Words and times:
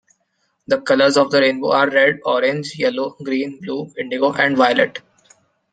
The 0.65 0.81
colours 0.81 1.15
of 1.15 1.29
the 1.29 1.39
rainbow 1.41 1.73
are 1.73 1.87
red, 1.87 2.21
orange, 2.25 2.73
yellow, 2.75 3.11
green, 3.23 3.59
blue, 3.61 3.93
indigo, 3.99 4.33
and 4.33 4.57
violet. 4.57 4.99